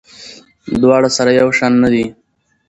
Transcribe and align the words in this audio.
دواړه 0.81 1.09
سره 1.17 1.31
یو 1.41 1.49
شان 1.57 1.73
نه 1.83 1.89
دي. 1.93 2.05